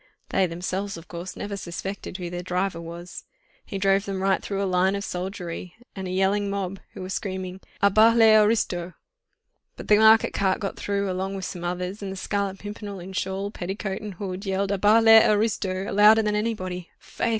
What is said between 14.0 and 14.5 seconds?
and hood,